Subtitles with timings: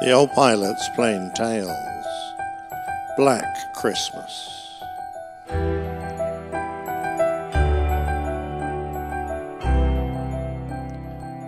[0.00, 1.70] The old pilot's Plane Tales.
[3.16, 4.80] Black Christmas.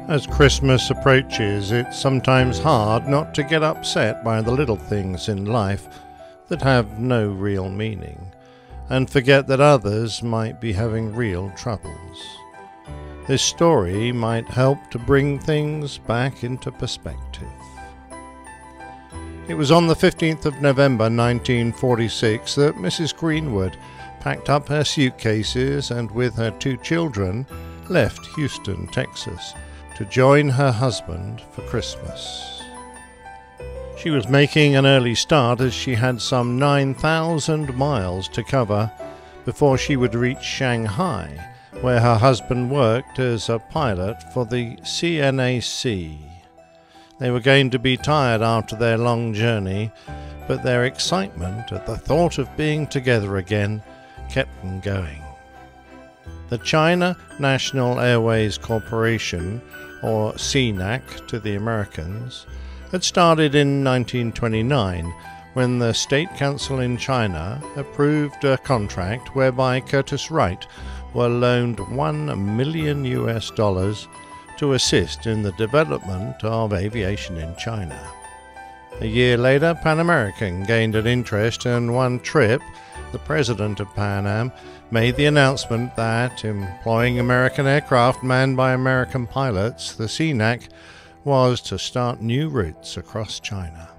[0.09, 5.47] As Christmas approaches, it's sometimes hard not to get upset by the little things in
[5.47, 5.89] life
[6.47, 8.31] that have no real meaning,
[8.89, 12.25] and forget that others might be having real troubles.
[13.27, 17.49] This story might help to bring things back into perspective.
[19.49, 23.17] It was on the 15th of November 1946 that Mrs.
[23.17, 23.77] Greenwood
[24.19, 27.47] packed up her suitcases and, with her two children,
[27.89, 29.55] left Houston, Texas,
[29.97, 32.61] to join her husband for Christmas.
[33.97, 38.91] She was making an early start as she had some 9,000 miles to cover
[39.45, 46.36] before she would reach Shanghai, where her husband worked as a pilot for the CNAC.
[47.19, 49.91] They were going to be tired after their long journey,
[50.47, 53.83] but their excitement at the thought of being together again
[54.31, 55.23] kept them going.
[56.51, 59.63] The China National Airways Corporation,
[60.03, 62.47] or CNAC to the Americans,
[62.93, 65.13] had started in 1929
[65.55, 70.67] when the State Council in China approved a contract whereby Curtiss-Wright
[71.15, 74.07] were loaned 1 million US dollars
[74.59, 77.99] to assist in the development of aviation in China.
[79.01, 82.63] A year later, Pan American gained an interest, and one trip,
[83.13, 84.51] the president of Pan Am
[84.91, 90.69] made the announcement that, employing American aircraft manned by American pilots, the CNAC
[91.25, 93.91] was to start new routes across China.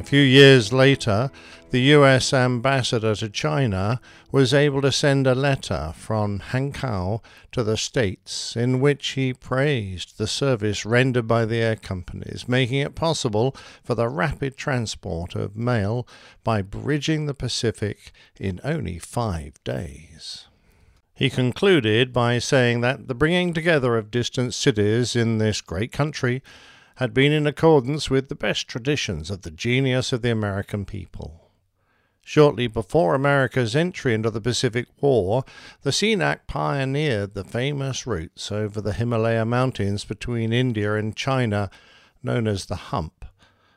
[0.00, 1.30] A few years later,
[1.72, 4.00] the US ambassador to China
[4.32, 7.20] was able to send a letter from Hankow
[7.52, 12.78] to the States in which he praised the service rendered by the air companies, making
[12.78, 16.08] it possible for the rapid transport of mail
[16.42, 20.46] by bridging the Pacific in only five days.
[21.12, 26.42] He concluded by saying that the bringing together of distant cities in this great country
[27.00, 31.50] had been in accordance with the best traditions of the genius of the American people.
[32.22, 35.44] Shortly before America's entry into the Pacific War,
[35.80, 41.70] the CNAC pioneered the famous routes over the Himalaya Mountains between India and China,
[42.22, 43.24] known as the Hump,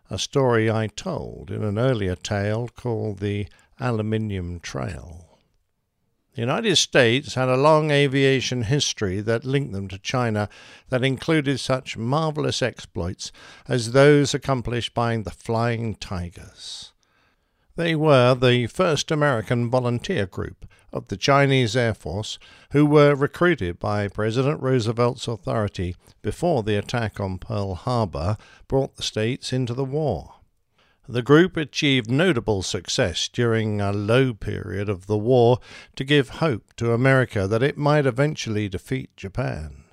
[0.10, 3.48] a story I told in an earlier tale called the
[3.80, 5.23] Aluminium Trail.
[6.36, 10.50] The United States had a long aviation history that linked them to China
[10.90, 13.32] that included such marvelous exploits
[13.68, 16.92] as those accomplished by the Flying Tigers.
[17.76, 22.40] They were the first American volunteer group of the Chinese Air Force
[22.72, 29.04] who were recruited by President Roosevelt's authority before the attack on Pearl Harbor brought the
[29.04, 30.36] States into the war.
[31.08, 35.60] The group achieved notable success during a low period of the war
[35.98, 39.84] to give hope to America that it might eventually defeat Japan.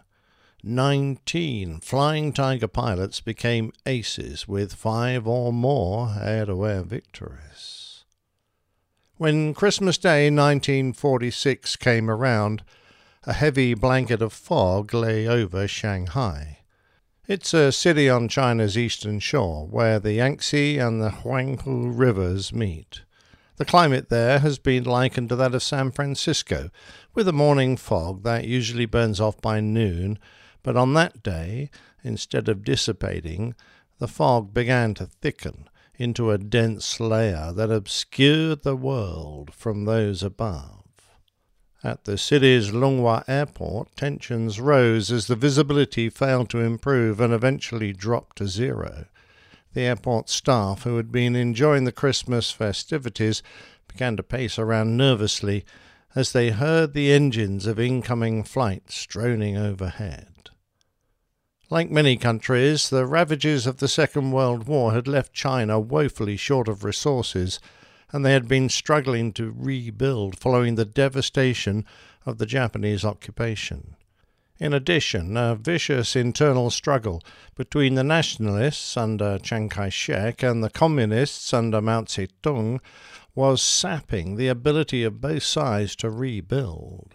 [0.62, 8.04] Nineteen Flying Tiger pilots became aces with five or more air to air victories.
[9.16, 12.62] When Christmas Day 1946 came around,
[13.24, 16.59] a heavy blanket of fog lay over Shanghai.
[17.30, 23.02] It's a city on China's eastern shore where the Yangtze and the Huangpu rivers meet.
[23.56, 26.70] The climate there has been likened to that of San Francisco,
[27.14, 30.18] with a morning fog that usually burns off by noon,
[30.64, 31.70] but on that day,
[32.02, 33.54] instead of dissipating,
[34.00, 40.24] the fog began to thicken into a dense layer that obscured the world from those
[40.24, 40.79] above.
[41.82, 47.94] At the city's Lunghua airport, tensions rose as the visibility failed to improve and eventually
[47.94, 49.06] dropped to zero.
[49.72, 53.42] The airport staff, who had been enjoying the Christmas festivities,
[53.88, 55.64] began to pace around nervously
[56.14, 60.50] as they heard the engines of incoming flights droning overhead.
[61.70, 66.68] Like many countries, the ravages of the Second World War had left China woefully short
[66.68, 67.60] of resources
[68.12, 71.84] and they had been struggling to rebuild following the devastation
[72.26, 73.96] of the Japanese occupation.
[74.58, 77.22] In addition, a vicious internal struggle
[77.54, 82.80] between the nationalists under Chiang Kai shek and the communists under Mao Zedong
[83.34, 87.14] was sapping the ability of both sides to rebuild.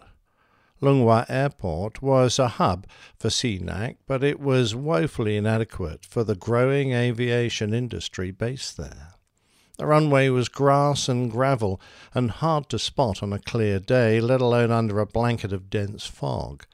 [0.82, 6.92] Lunghua Airport was a hub for CNAC, but it was woefully inadequate for the growing
[6.92, 9.15] aviation industry based there.
[9.78, 11.80] The runway was grass and gravel,
[12.14, 16.06] and hard to spot on a clear day, let alone under a blanket of dense
[16.06, 16.64] fog.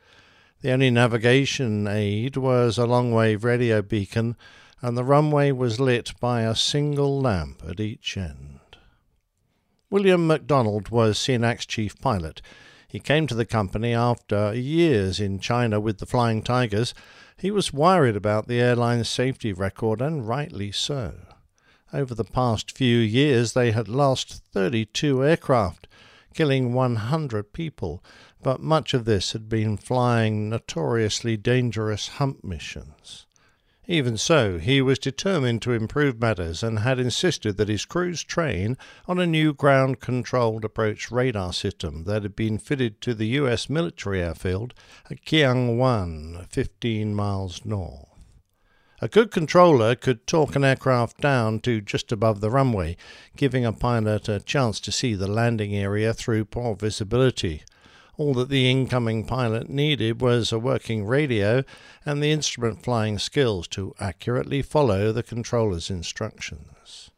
[0.60, 4.36] The only navigation aid was a long wave radio beacon,
[4.80, 8.60] and the runway was lit by a single lamp at each end.
[9.90, 12.40] William MacDonald was CNAC's chief pilot.
[12.86, 16.94] He came to the company after years in China with the Flying Tigers.
[17.36, 21.14] He was worried about the airline's safety record, and rightly so.
[21.94, 25.88] Over the past few years, they had lost 32 aircraft,
[26.32, 28.02] killing 100 people,
[28.42, 33.26] but much of this had been flying notoriously dangerous hump missions.
[33.86, 38.78] Even so, he was determined to improve matters and had insisted that his crews train
[39.06, 43.68] on a new ground controlled approach radar system that had been fitted to the US
[43.68, 44.72] military airfield
[45.10, 48.11] at Kiang Wan, 15 miles north.
[49.02, 52.96] A good controller could talk an aircraft down to just above the runway,
[53.36, 57.64] giving a pilot a chance to see the landing area through poor visibility.
[58.16, 61.64] All that the incoming pilot needed was a working radio
[62.06, 67.10] and the instrument flying skills to accurately follow the controller's instructions.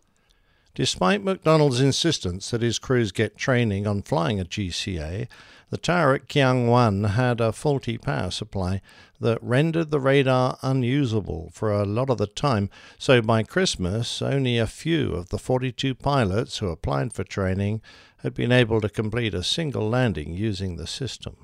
[0.74, 5.28] Despite MacDonald's insistence that his crews get training on flying a GCA,
[5.70, 8.80] the tower at Kiangwan had a faulty power supply
[9.20, 14.58] that rendered the radar unusable for a lot of the time, so by Christmas only
[14.58, 17.80] a few of the 42 pilots who applied for training
[18.18, 21.36] had been able to complete a single landing using the system.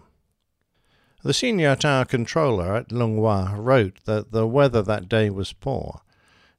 [1.22, 6.00] The senior tower controller at Lunghua wrote that the weather that day was poor.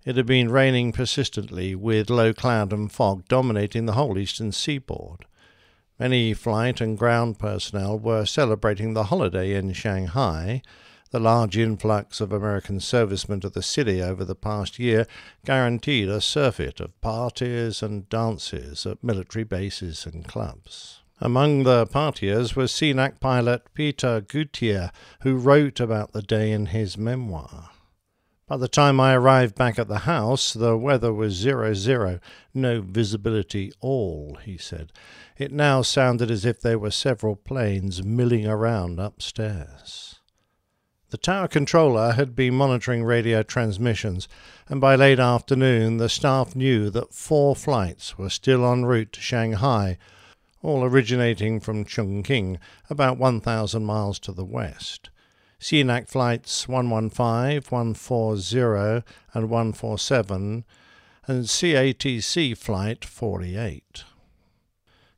[0.05, 5.25] It had been raining persistently, with low cloud and fog dominating the whole eastern seaboard.
[6.01, 10.63] Many flight and ground personnel were celebrating the holiday in Shanghai,
[11.11, 15.05] the large influx of American servicemen to the city over the past year
[15.45, 21.01] guaranteed a surfeit of parties and dances at military bases and clubs.
[21.19, 24.89] Among the partiers was CNAC pilot Peter Gautier,
[25.21, 27.69] who wrote about the day in his memoir.
[28.51, 32.19] By the time I arrived back at the house, the weather was zero zero,
[32.53, 34.91] no visibility all, he said.
[35.37, 40.19] It now sounded as if there were several planes milling around upstairs.
[41.11, 44.27] The tower controller had been monitoring radio transmissions,
[44.67, 49.21] and by late afternoon the staff knew that four flights were still en route to
[49.21, 49.97] Shanghai,
[50.61, 52.59] all originating from Chungking,
[52.89, 55.09] about 1,000 miles to the west.
[55.61, 59.05] CNAC flights 115, 140,
[59.35, 60.65] and 147,
[61.27, 64.03] and CATC flight 48.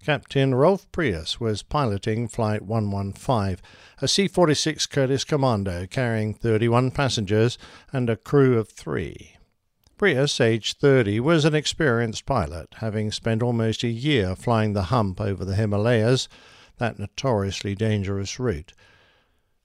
[0.04, 3.66] Captain Rolf Prius was piloting Flight 115,
[4.02, 7.58] a C 46 Curtiss Commando carrying 31 passengers
[7.94, 9.38] and a crew of three.
[9.98, 15.22] Prius, aged 30, was an experienced pilot, having spent almost a year flying the hump
[15.22, 16.28] over the Himalayas,
[16.80, 18.74] that notoriously dangerous route.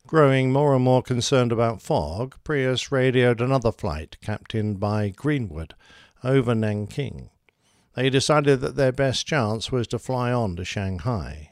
[0.08, 5.75] Growing more and more concerned about fog, Prius radioed another flight, captained by Greenwood,
[6.25, 7.31] over Nanking
[7.99, 11.50] they decided that their best chance was to fly on to Shanghai.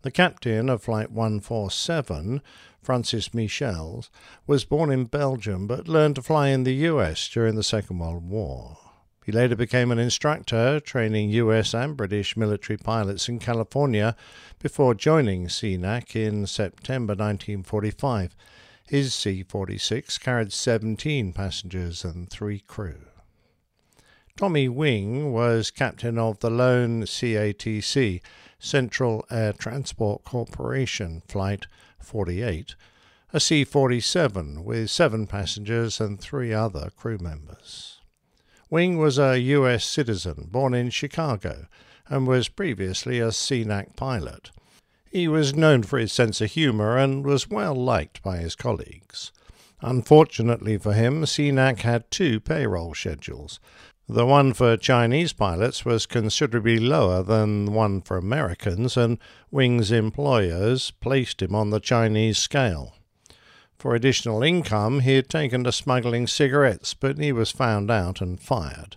[0.00, 2.40] The captain of Flight 147,
[2.80, 4.08] Francis Michels,
[4.46, 8.26] was born in Belgium but learned to fly in the US during the Second World
[8.26, 8.78] War.
[9.26, 14.14] He later became an instructor, training US and British military pilots in California
[14.60, 18.36] before joining CNAC in September 1945.
[18.86, 23.00] His C 46 carried 17 passengers and three crew.
[24.36, 28.22] Tommy Wing was captain of the lone CATC,
[28.60, 31.66] Central Air Transport Corporation, Flight
[31.98, 32.76] 48,
[33.32, 37.95] a C 47 with seven passengers and three other crew members.
[38.70, 39.84] Wing was a U.S.
[39.84, 41.66] citizen born in Chicago
[42.08, 44.50] and was previously a CNAC pilot.
[45.10, 49.32] He was known for his sense of humor and was well liked by his colleagues.
[49.80, 53.60] Unfortunately for him, CNAC had two payroll schedules
[54.08, 59.18] the one for Chinese pilots was considerably lower than the one for Americans, and
[59.50, 62.94] Wing's employers placed him on the Chinese scale.
[63.78, 68.40] For additional income, he had taken to smuggling cigarettes, but he was found out and
[68.40, 68.96] fired.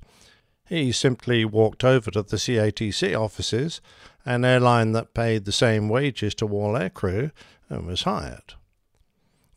[0.68, 3.82] He simply walked over to the CATC offices,
[4.26, 7.32] an airline that paid the same wages to all aircrew,
[7.70, 8.54] and was hired.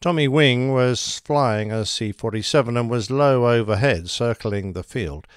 [0.01, 5.29] Tommy Wing was flying a C 47 and was low overhead, circling the field.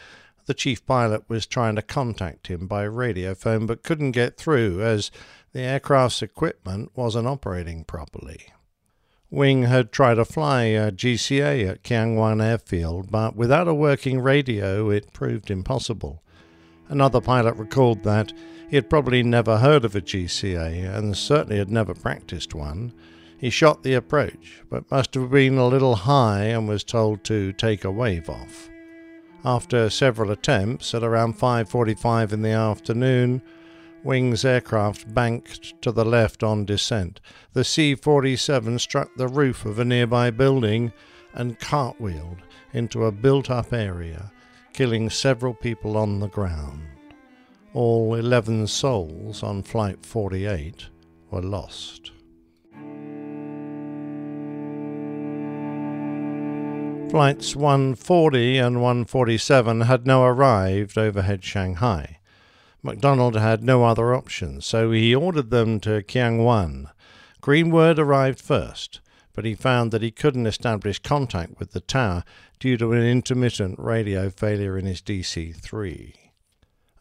[0.48, 5.12] The chief pilot was trying to contact him by radiophone but couldn't get through as
[5.54, 8.48] the aircraft's equipment wasn't operating properly.
[9.32, 14.90] Wing had tried to fly a GCA at Kiangwan Airfield, but without a working radio,
[14.90, 16.22] it proved impossible.
[16.88, 18.32] Another pilot recalled that
[18.70, 22.94] he had probably never heard of a GCA and certainly had never practiced one.
[23.38, 27.52] He shot the approach, but must have been a little high and was told to
[27.54, 28.70] take a wave off.
[29.44, 33.42] After several attempts, at around 5:45 in the afternoon,
[34.06, 37.20] Wing's aircraft banked to the left on descent.
[37.54, 40.94] The C-47 struck the roof of a nearby building
[41.34, 42.38] and cartwheeled
[42.72, 44.32] into a built-up area,
[44.74, 46.84] killing several people on the ground.
[47.74, 50.88] All 11 souls on Flight 48
[51.32, 52.12] were lost.
[57.10, 62.15] Flights 140 and 147 had now arrived overhead Shanghai.
[62.86, 66.92] MacDonald had no other option, so he ordered them to Kiangwan.
[67.42, 69.02] Greenwood arrived first,
[69.34, 72.24] but he found that he couldn't establish contact with the tower
[72.60, 76.14] due to an intermittent radio failure in his DC 3.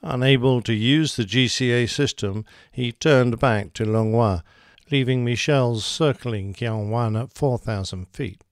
[0.00, 4.42] Unable to use the GCA system, he turned back to Longhua,
[4.90, 8.43] leaving Michels circling Kiangwan at 4,000 feet.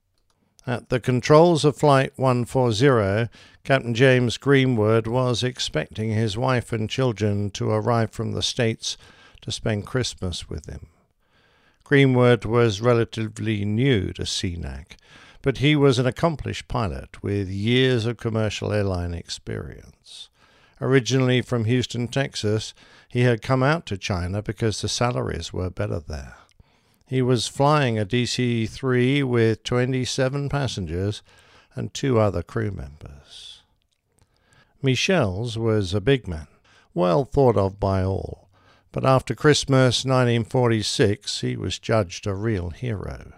[0.64, 3.28] At the controls of Flight 140,
[3.64, 8.96] Captain James Greenwood was expecting his wife and children to arrive from the States
[9.40, 10.86] to spend Christmas with him.
[11.82, 14.92] Greenwood was relatively new to CNAC,
[15.42, 20.28] but he was an accomplished pilot with years of commercial airline experience.
[20.80, 22.72] Originally from Houston, Texas,
[23.08, 26.36] he had come out to China because the salaries were better there.
[27.12, 31.22] He was flying a DC 3 with 27 passengers
[31.74, 33.60] and two other crew members.
[34.80, 36.46] Michels was a big man,
[36.94, 38.48] well thought of by all,
[38.92, 43.34] but after Christmas 1946 he was judged a real hero.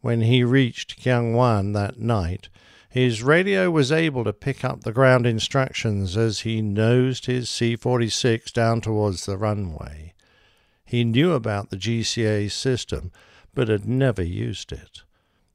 [0.00, 2.48] When he reached Kiangwan that night,
[2.88, 7.76] his radio was able to pick up the ground instructions as he nosed his C
[7.76, 10.14] 46 down towards the runway.
[10.86, 13.10] He knew about the GCA system,
[13.54, 15.02] but had never used it.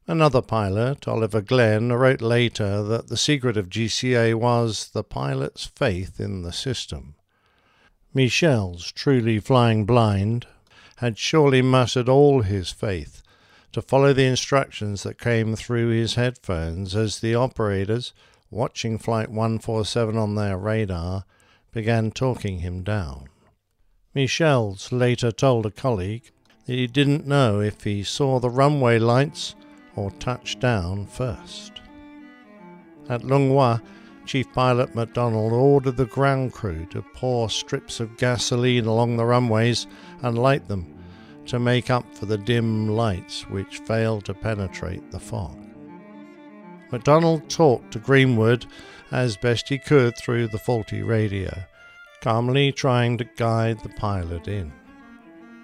[0.06, 6.20] Another pilot, Oliver Glenn, wrote later that the secret of GCA was the pilot's faith
[6.20, 7.14] in the system.
[8.12, 10.46] Michels, truly flying blind,
[10.96, 13.22] had surely mustered all his faith
[13.72, 18.12] to follow the instructions that came through his headphones as the operators,
[18.50, 21.24] watching Flight 147 on their radar,
[21.72, 23.28] began talking him down.
[24.14, 26.30] Michels later told a colleague
[26.66, 29.54] that he didn't know if he saw the runway lights
[29.96, 31.80] or touched down first.
[33.08, 33.80] At Longhua,
[34.26, 39.86] Chief Pilot MacDonald ordered the ground crew to pour strips of gasoline along the runways
[40.20, 40.94] and light them
[41.46, 45.58] to make up for the dim lights which failed to penetrate the fog.
[46.92, 48.66] MacDonald talked to Greenwood
[49.10, 51.64] as best he could through the faulty radio
[52.22, 54.72] calmly trying to guide the pilot in.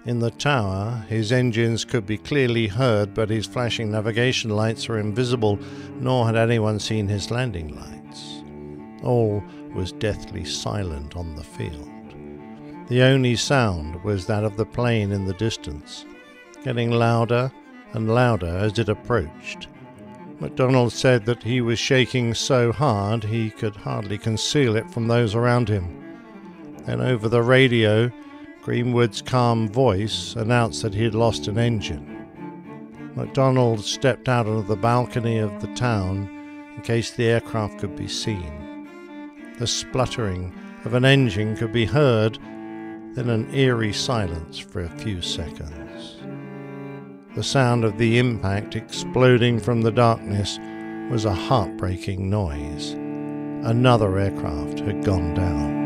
[0.05, 4.99] In the tower, his engines could be clearly heard, but his flashing navigation lights were
[4.99, 5.57] invisible,
[5.95, 8.43] nor had anyone seen his landing lights.
[9.03, 9.41] All
[9.73, 11.89] was deathly silent on the field.
[12.89, 16.05] The only sound was that of the plane in the distance,
[16.65, 17.53] getting louder
[17.93, 19.69] and louder as it approached.
[20.41, 25.35] MacDonald said that he was shaking so hard he could hardly conceal it from those
[25.35, 25.98] around him
[26.87, 28.11] and over the radio,
[28.61, 32.15] Greenwood's calm voice announced that he had lost an engine.
[33.15, 36.29] MacDonald stepped out onto the balcony of the town
[36.75, 38.87] in case the aircraft could be seen.
[39.57, 40.53] The spluttering
[40.85, 42.37] of an engine could be heard,
[43.15, 46.17] then an eerie silence for a few seconds.
[47.35, 50.57] The sound of the impact exploding from the darkness
[51.09, 52.91] was a heartbreaking noise.
[53.65, 55.78] Another aircraft had gone down.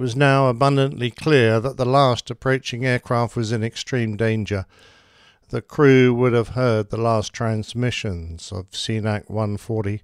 [0.00, 4.64] Was now abundantly clear that the last approaching aircraft was in extreme danger.
[5.50, 10.00] The crew would have heard the last transmissions of CNAC 140.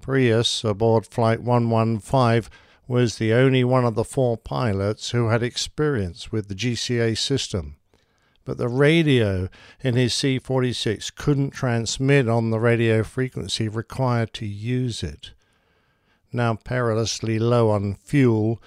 [0.00, 2.50] Prius, aboard Flight 115,
[2.88, 7.76] was the only one of the four pilots who had experience with the GCA system.
[8.44, 9.48] But the radio
[9.84, 15.30] in his C 46 couldn't transmit on the radio frequency required to use it.
[16.32, 18.60] Now perilously low on fuel,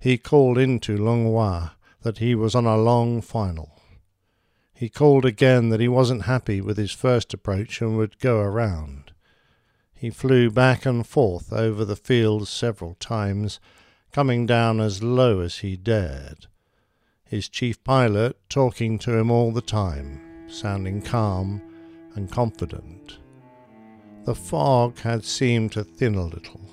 [0.00, 3.80] he called into Longhua that he was on a long final.
[4.72, 9.12] He called again that he wasn't happy with his first approach and would go around.
[9.94, 13.60] He flew back and forth over the field several times,
[14.10, 16.46] coming down as low as he dared.
[17.24, 21.60] His chief pilot talking to him all the time, sounding calm
[22.14, 23.18] and confident.
[24.24, 26.69] The fog had seemed to thin a little.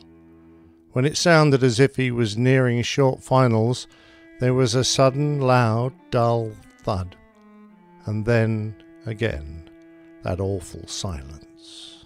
[0.98, 3.86] When it sounded as if he was nearing short finals,
[4.39, 7.16] There was a sudden, loud, dull thud,
[8.08, 9.70] and then again
[10.24, 12.04] that awful silence.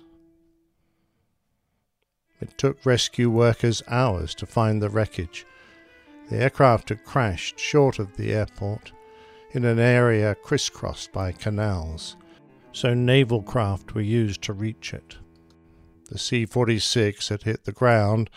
[2.42, 5.46] It took rescue workers hours to find the wreckage.
[6.30, 8.92] The aircraft had crashed short of the airport
[9.54, 12.18] in an area crisscrossed by canals,
[12.74, 15.16] so naval craft were used to reach it.
[16.10, 18.30] The C 46 had hit the ground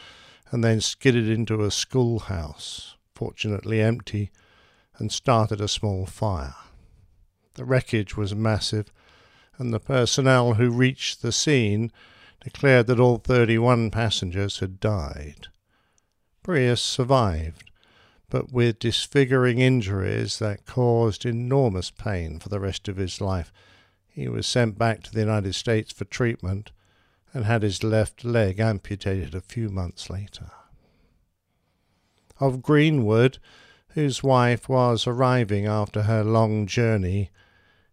[0.55, 4.31] and then skidded into a schoolhouse, fortunately empty,
[4.99, 6.55] and started a small fire.
[7.55, 8.93] The wreckage was massive,
[9.59, 11.91] and the personnel who reached the scene
[12.41, 15.49] declared that all 31 passengers had died.
[16.45, 17.73] Prius survived,
[18.31, 23.53] but with disfiguring injuries that caused enormous pain for the rest of his life.
[24.07, 26.71] He was sent back to the United States for treatment
[27.35, 30.53] and had his left leg amputated a few months later.
[32.41, 33.38] Of Greenwood,
[33.88, 37.31] whose wife was arriving after her long journey,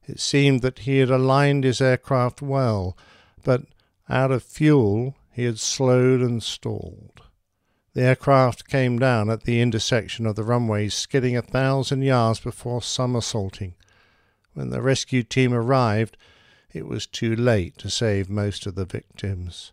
[0.07, 2.95] it seemed that he had aligned his aircraft well,
[3.43, 3.63] but
[4.07, 7.21] out of fuel he had slowed and stalled.
[7.93, 12.81] The aircraft came down at the intersection of the runways, skidding a thousand yards before
[12.81, 13.75] somersaulting.
[14.53, 16.15] When the rescue team arrived,
[16.73, 19.71] it was too late to save most of the victims.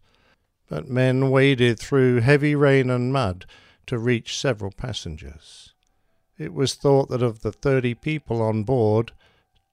[0.68, 3.46] But men waded through heavy rain and mud
[3.86, 5.72] to reach several passengers.
[6.36, 9.12] It was thought that of the thirty people on board,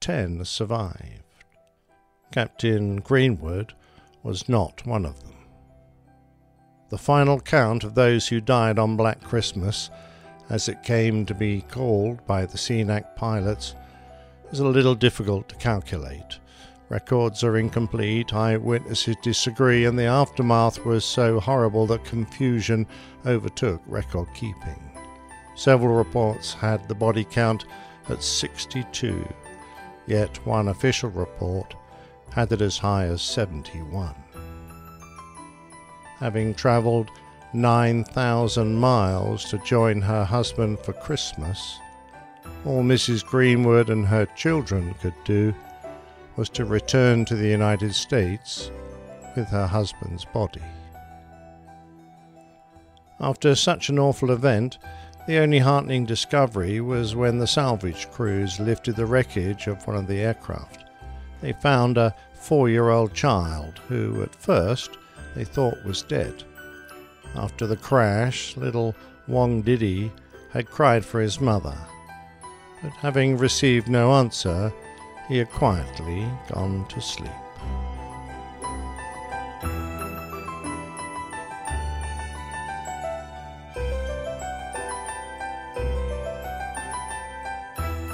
[0.00, 1.22] ten survived.
[2.32, 3.74] Captain Greenwood
[4.22, 5.36] was not one of them.
[6.88, 9.90] The final count of those who died on Black Christmas,
[10.48, 13.74] as it came to be called by the CNAC pilots,
[14.50, 16.38] is a little difficult to calculate.
[16.88, 22.86] Records are incomplete, eyewitnesses disagree, and the aftermath was so horrible that confusion
[23.24, 24.90] overtook record keeping.
[25.54, 27.64] Several reports had the body count
[28.08, 29.26] at 62,
[30.06, 31.74] yet one official report
[32.32, 34.14] had it as high as 71
[36.18, 37.10] having travelled
[37.52, 41.78] 9,000 miles to join her husband for Christmas,
[42.64, 43.24] all Mrs.
[43.24, 45.54] Greenwood and her children could do
[46.36, 48.70] was to return to the United States
[49.34, 50.62] with her husband's body.
[53.20, 54.78] After such an awful event,
[55.26, 60.06] the only heartening discovery was when the salvage crews lifted the wreckage of one of
[60.06, 60.84] the aircraft.
[61.40, 64.90] They found a four year old child who, at first,
[65.34, 66.44] they thought was dead.
[67.34, 68.94] After the crash, little
[69.26, 70.12] Wong Didi
[70.52, 71.76] had cried for his mother,
[72.82, 74.72] but having received no answer,
[75.28, 77.30] he had quietly gone to sleep.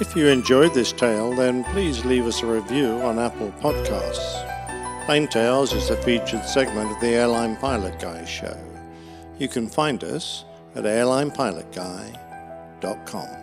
[0.01, 4.49] If you enjoyed this tale, then please leave us a review on Apple Podcasts.
[5.05, 8.57] Plane Tales is a featured segment of the Airline Pilot Guy show.
[9.37, 10.45] You can find us
[10.75, 13.42] at airlinepilotguy.com.